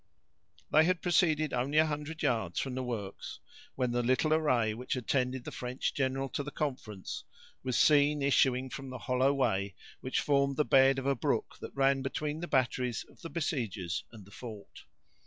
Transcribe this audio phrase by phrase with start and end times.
[0.71, 3.39] They had proceeded only a hundred yards from the works,
[3.75, 7.23] when the little array which attended the French general to the conference
[7.63, 11.75] was seen issuing from the hollow way which formed the bed of a brook that
[11.75, 14.85] ran between the batteries of the besiegers and the fort.